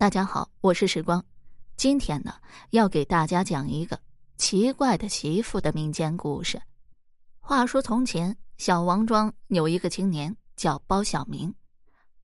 [0.00, 1.22] 大家好，我是时光。
[1.76, 2.32] 今天呢，
[2.70, 4.00] 要给大家讲一个
[4.38, 6.58] 奇怪的媳妇的民间故事。
[7.38, 11.54] 话说从前，小王庄有一个青年叫包小明。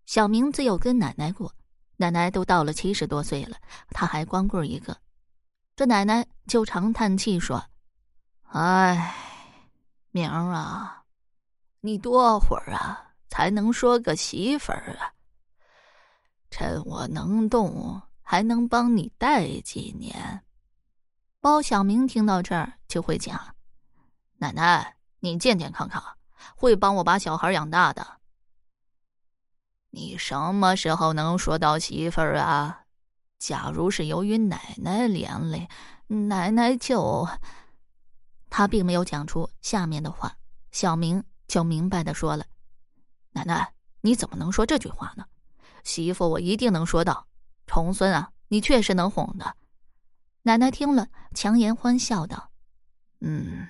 [0.06, 1.52] 小明自幼跟奶奶过，
[1.98, 3.58] 奶奶都到了七十多岁了，
[3.90, 4.96] 他还光棍一个。
[5.76, 7.62] 这奶奶就长叹气说
[8.52, 9.14] ：“哎，
[10.12, 11.02] 明儿啊，
[11.82, 15.12] 你多会儿啊才能说个媳妇儿啊？”
[16.58, 20.42] 趁我能动，还能帮你带几年。
[21.38, 23.54] 包小明听到这儿就会讲
[24.40, 26.02] ：“奶奶，你健健康康，
[26.54, 28.20] 会帮我把小孩养大的。”
[29.92, 32.86] 你什么时候能说到媳妇儿啊？
[33.38, 35.68] 假如是由于奶奶连累，
[36.06, 37.28] 奶奶就……
[38.48, 40.34] 他并没有讲出下面的话，
[40.70, 42.46] 小明就明白的说了
[43.32, 45.26] ：“奶奶，你怎么能说这句话呢？”
[45.86, 47.28] 媳妇，我一定能说到。
[47.64, 49.56] 重孙啊，你确实能哄的。
[50.42, 52.50] 奶奶听了，强颜欢笑道
[53.22, 53.68] ：“嗯，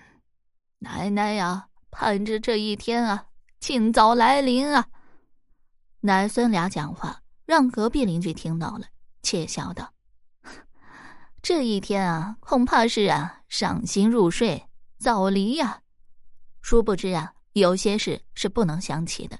[0.79, 3.27] 奶奶呀，盼着这一天啊，
[3.61, 4.87] 尽早来临啊。”
[6.01, 8.87] 奶孙俩讲话，让隔壁邻居听到了，
[9.23, 9.93] 窃笑道
[11.43, 15.83] ：“这一天啊，恐怕是啊，伤心入睡，早离呀。”
[16.63, 19.39] 殊不知啊，有些事是不能想起的。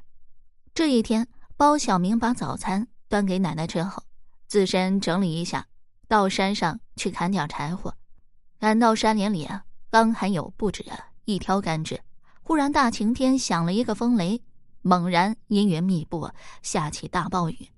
[0.75, 1.27] 这一天。
[1.59, 4.03] 包小明把早餐端给奶奶之后，
[4.47, 5.67] 自身整理一下，
[6.07, 7.95] 到山上去砍点柴火。
[8.59, 10.85] 赶到山林里啊，刚还有不止
[11.25, 11.99] 一条干枝，
[12.43, 14.43] 忽然大晴天响了一个风雷，
[14.83, 17.71] 猛然阴云密布，下起大暴雨。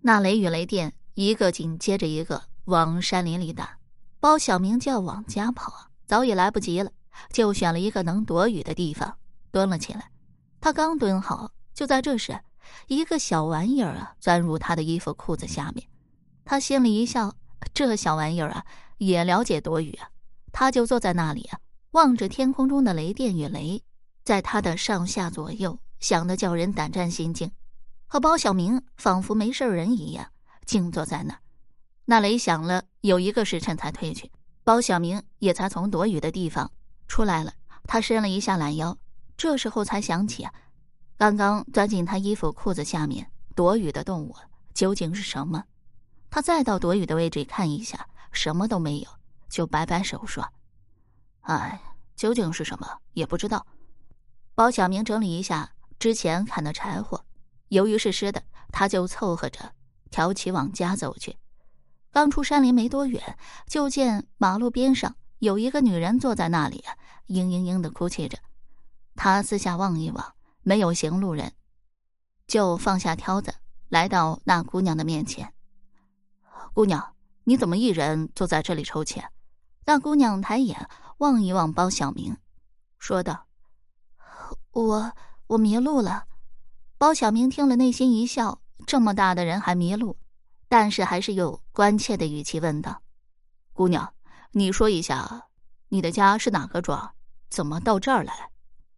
[0.00, 3.76] 那雷雨雷电一个紧接着一个往山林里打，
[4.18, 6.90] 包小明就要往家跑，早已来不及了，
[7.30, 9.18] 就选了一个能躲雨的地方
[9.50, 10.10] 蹲了起来。
[10.58, 12.40] 他刚蹲好，就在这时。
[12.86, 15.86] 一个小玩意儿啊，钻入他的衣服裤子下面，
[16.44, 17.34] 他心里一笑，
[17.74, 18.64] 这小玩意儿啊，
[18.98, 20.08] 也了解躲雨啊。
[20.52, 21.58] 他就坐在那里啊，
[21.90, 23.82] 望着天空中的雷电与雷，
[24.24, 27.50] 在他的上下左右响得叫人胆战心惊。
[28.06, 30.30] 和包小明仿佛没事人一样，
[30.64, 31.40] 静坐在那儿。
[32.04, 34.30] 那雷响了有一个时辰才退去，
[34.62, 36.70] 包小明也才从躲雨的地方
[37.08, 37.52] 出来了。
[37.84, 38.96] 他伸了一下懒腰，
[39.36, 40.46] 这时候才想起。
[41.18, 44.36] 刚刚钻进他衣服裤子下面躲雨的动物
[44.74, 45.64] 究竟是什么？
[46.28, 49.08] 他再到躲雨的位置看一下，什么都没有，
[49.48, 50.46] 就摆摆手说
[51.42, 51.80] ：“哎，
[52.14, 53.66] 究竟是什么也不知道。”
[54.54, 57.24] 包小明整理一下之前砍的柴火，
[57.68, 59.72] 由于是湿的，他就凑合着
[60.10, 61.36] 挑起往家走去。
[62.10, 66.84] 刚出山林没多远，就见马路边上有一个女人坐在那里，
[67.28, 68.36] 嘤嘤嘤的哭泣着。
[69.14, 70.35] 他四下望一望。
[70.66, 71.52] 没有行路人，
[72.48, 73.54] 就放下挑子，
[73.88, 75.54] 来到那姑娘的面前。
[76.74, 79.22] 姑娘，你怎么一人坐在这里抽泣？
[79.84, 82.36] 那姑娘抬眼望一望包小明，
[82.98, 83.46] 说道
[84.74, 85.12] ：“我
[85.46, 86.24] 我迷路了。”
[86.98, 90.18] 包小明听了，内心一笑，这么大的人还迷路，
[90.68, 93.02] 但是还是用关切的语气问道
[93.72, 94.12] ：“姑娘，
[94.50, 95.46] 你说一下，
[95.90, 97.14] 你的家是哪个庄？
[97.48, 98.50] 怎么到这儿来？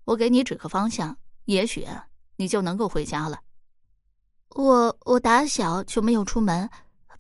[0.07, 1.19] 我给你指个方向。”
[1.49, 1.89] 也许
[2.37, 3.41] 你就能够回家了。
[4.51, 6.69] 我我打小就没有出门，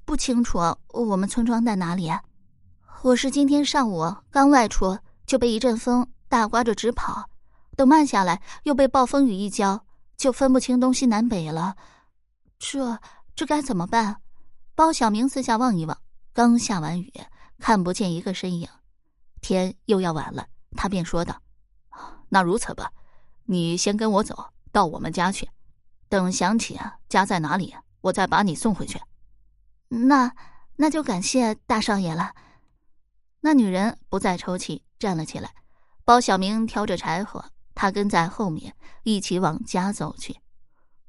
[0.05, 0.59] 不清楚
[0.89, 2.13] 我们村庄在哪里。
[3.01, 7.25] 我是今天上午刚外出，就被一阵风大刮着直跑，
[7.75, 9.83] 等慢下来又被暴风雨一浇，
[10.19, 11.75] 就分不清东西南北了。
[12.59, 12.99] 这
[13.35, 14.21] 这该怎么办？
[14.75, 15.97] 包小明四下望一望，
[16.35, 17.11] 刚下完雨，
[17.59, 18.69] 看不见一个身影，
[19.41, 20.47] 天又要晚了，
[20.77, 21.35] 他便说道
[22.29, 22.93] ：“那如此吧。”
[23.51, 25.49] 你先跟我走到我们家去，
[26.11, 29.01] 等想起啊家在哪里，我再把你送回去。
[29.89, 30.31] 那
[30.77, 32.35] 那就感谢大少爷了。
[33.41, 35.51] 那女人不再抽泣，站了起来。
[36.05, 37.43] 包小明挑着柴火，
[37.75, 40.37] 他跟在后面一起往家走去。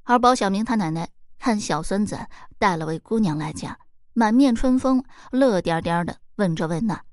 [0.04, 2.18] 而包小明他奶奶看小孙子
[2.58, 3.78] 带了位姑娘来家，
[4.14, 7.04] 满面春风，乐颠颠的问这问那。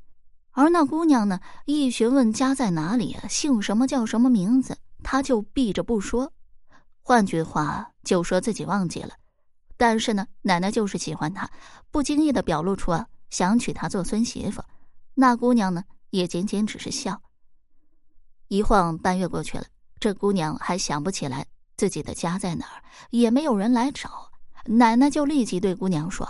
[0.53, 4.79] 而那姑娘呢，一询问家在哪里，姓什么叫什么名字。
[5.09, 6.33] 他就避着不说，
[7.01, 9.15] 换句话就说自己忘记了。
[9.77, 11.49] 但是呢，奶奶就是喜欢他，
[11.93, 14.61] 不经意的表露出啊想娶她做孙媳妇。
[15.15, 17.23] 那姑娘呢，也仅仅只是笑。
[18.49, 19.65] 一晃半月过去了，
[20.01, 24.29] 这姑娘还想不起来自己的家在哪儿，也没有人来找。
[24.65, 26.29] 奶奶就立即对姑娘说：“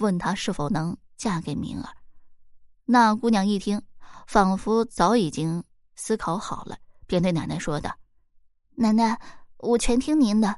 [0.00, 1.90] 问她是否能嫁给明儿。”
[2.88, 3.82] 那姑娘一听，
[4.26, 5.62] 仿佛早已经
[5.94, 7.94] 思考好了，便对奶奶说道。
[8.76, 9.20] 奶奶，
[9.58, 10.56] 我全听您的。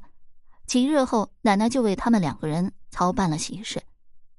[0.65, 3.81] 几日后，奶奶就为他们两个人操办了喜事。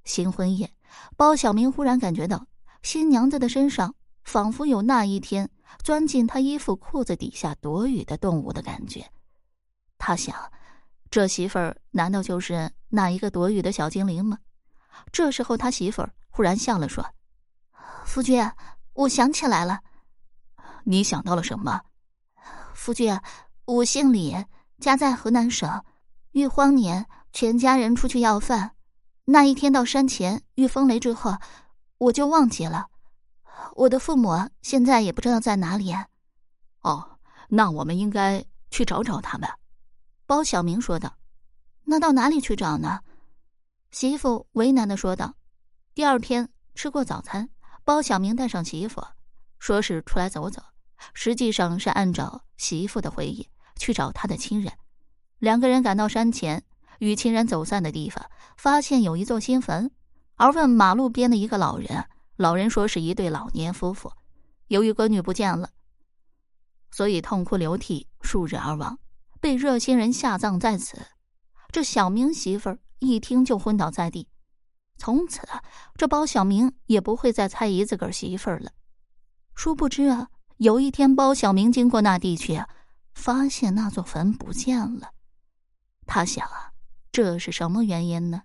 [0.04, 0.72] 新婚夜，
[1.16, 2.46] 包小明忽然感觉到
[2.82, 3.94] 新娘子的身上
[4.24, 5.48] 仿佛有那一天
[5.82, 9.04] 钻进他衣服裤子底下躲雨的动物的感觉。
[9.96, 10.34] 他想，
[11.10, 14.38] 这媳妇儿难道就是那一个躲雨的小精灵吗？
[15.12, 17.04] 这时候，他媳妇儿忽然笑了，说
[18.04, 18.42] ：“夫君，
[18.94, 19.80] 我想起来了。
[20.84, 21.80] 你想到了什么？
[22.74, 23.18] 夫君，
[23.68, 24.34] 我姓李，
[24.80, 25.84] 家在河南省。
[26.32, 28.74] 遇荒年，全家人出去要饭。
[29.26, 31.36] 那一天到山前遇风雷之后，
[31.98, 32.86] 我就忘记了。
[33.74, 34.30] 我的父母
[34.62, 35.94] 现在也不知道在哪里。
[36.80, 37.18] 哦，
[37.50, 39.46] 那我们应该去找找他们。”
[40.24, 41.14] 包小明说道。
[41.84, 43.00] “那到哪里去找呢？”
[43.92, 45.34] 媳妇为难的说道
[45.94, 47.46] ：“第二天吃过早餐，
[47.84, 49.04] 包小明带上媳妇，
[49.58, 50.62] 说是出来走走，
[51.12, 53.46] 实际上是按照媳妇的回忆
[53.78, 54.72] 去找他的亲人。
[55.38, 56.62] 两个人赶到山前，
[56.98, 59.90] 与亲人走散的地方，发现有一座新坟，
[60.34, 62.04] 而问马路边的一个老人，
[62.36, 64.12] 老人说是一对老年夫妇，
[64.66, 65.70] 由于闺女不见了，
[66.90, 68.98] 所以痛哭流涕数日而亡，
[69.40, 70.98] 被热心人下葬在此。
[71.72, 74.26] 这小明媳妇儿。”一听就昏倒在地，
[74.96, 75.40] 从此
[75.94, 78.72] 这包小明也不会再猜疑自个儿媳妇儿了。
[79.54, 82.68] 殊不知啊，有一天包小明经过那地区，啊
[83.18, 85.12] 发现那座坟不见了。
[86.06, 86.72] 他想啊，
[87.10, 88.44] 这是什么原因呢？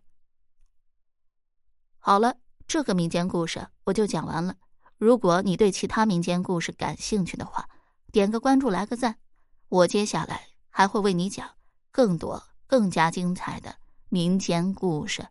[1.99, 2.37] 好了，
[2.67, 4.55] 这个民间故事我就讲完了。
[4.97, 7.69] 如果你对其他民间故事感兴趣的话，
[8.11, 9.19] 点个关注，来个赞，
[9.69, 11.47] 我接下来还会为你讲
[11.91, 13.75] 更多、更加精彩的。
[14.09, 15.27] 民间故事。